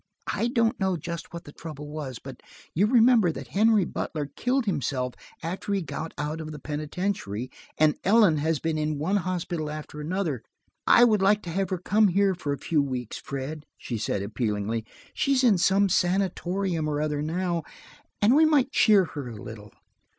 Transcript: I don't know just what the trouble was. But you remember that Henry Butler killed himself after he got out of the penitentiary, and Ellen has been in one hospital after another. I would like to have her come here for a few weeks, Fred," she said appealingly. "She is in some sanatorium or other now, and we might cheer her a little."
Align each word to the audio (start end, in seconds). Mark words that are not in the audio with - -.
I 0.33 0.47
don't 0.47 0.79
know 0.79 0.97
just 0.97 1.31
what 1.31 1.43
the 1.43 1.51
trouble 1.51 1.87
was. 1.87 2.17
But 2.17 2.41
you 2.73 2.87
remember 2.87 3.31
that 3.33 3.49
Henry 3.49 3.85
Butler 3.85 4.31
killed 4.35 4.65
himself 4.65 5.13
after 5.43 5.75
he 5.75 5.83
got 5.83 6.11
out 6.17 6.41
of 6.41 6.51
the 6.51 6.57
penitentiary, 6.57 7.51
and 7.77 7.95
Ellen 8.03 8.37
has 8.37 8.57
been 8.57 8.79
in 8.79 8.97
one 8.97 9.17
hospital 9.17 9.69
after 9.69 10.01
another. 10.01 10.41
I 10.87 11.03
would 11.03 11.21
like 11.21 11.43
to 11.43 11.51
have 11.51 11.69
her 11.69 11.77
come 11.77 12.07
here 12.07 12.33
for 12.33 12.51
a 12.51 12.57
few 12.57 12.81
weeks, 12.81 13.17
Fred," 13.19 13.63
she 13.77 13.99
said 13.99 14.23
appealingly. 14.23 14.87
"She 15.13 15.33
is 15.33 15.43
in 15.43 15.59
some 15.59 15.87
sanatorium 15.87 16.87
or 16.87 16.99
other 16.99 17.21
now, 17.21 17.61
and 18.23 18.35
we 18.35 18.43
might 18.45 18.71
cheer 18.71 19.05
her 19.05 19.29
a 19.29 19.35
little." 19.35 19.71